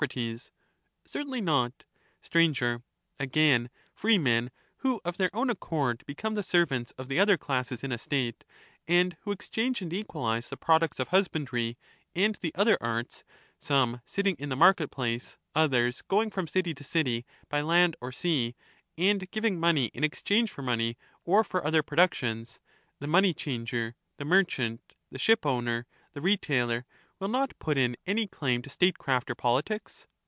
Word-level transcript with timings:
Certainly 1.05 1.41
not. 1.41 1.83
Sir, 2.23 2.81
Again, 3.19 3.69
freemen 3.93 4.49
who 4.77 4.99
of 5.05 5.17
their 5.17 5.29
own 5.31 5.51
accord 5.51 6.03
become 6.07 6.33
the 6.33 6.39
nor 6.39 6.43
servants 6.43 6.89
of 6.97 7.07
the 7.07 7.19
other 7.19 7.37
classes 7.37 7.83
in 7.83 7.91
a 7.91 7.99
State, 7.99 8.43
and 8.87 9.15
who 9.21 9.31
exchange 9.31 9.77
^^' 9.79 9.81
and 9.83 9.93
equalise 9.93 10.49
the 10.49 10.57
products 10.57 10.99
of 10.99 11.09
husbandry 11.09 11.77
and 12.15 12.33
the 12.41 12.51
other 12.55 12.79
arts, 12.81 13.23
some 13.59 14.01
sitting 14.07 14.35
in 14.39 14.49
the 14.49 14.55
market 14.55 14.89
place, 14.89 15.37
others 15.53 16.01
going 16.01 16.31
from 16.31 16.47
city 16.47 16.73
to 16.73 16.83
city 16.83 17.23
by 17.47 17.61
land 17.61 17.95
or 18.01 18.11
sea, 18.11 18.55
and 18.97 19.29
giving 19.29 19.59
money 19.59 19.91
in 19.93 20.03
exchange 20.03 20.51
for 20.51 20.63
money 20.63 20.95
290 21.25 21.25
or 21.25 21.43
for 21.43 21.63
other 21.63 21.83
productions— 21.83 22.59
the 22.99 23.05
money 23.05 23.35
changer, 23.35 23.95
the 24.17 24.25
merchant, 24.25 24.95
the 25.11 25.19
ship 25.19 25.45
owner, 25.45 25.85
the 26.13 26.21
retailer, 26.21 26.87
will 27.19 27.27
not 27.27 27.53
put 27.59 27.77
in 27.77 27.95
any 28.07 28.25
claim 28.25 28.63
to 28.63 28.67
statecraft 28.67 29.29
or 29.29 29.35
politics 29.35 30.07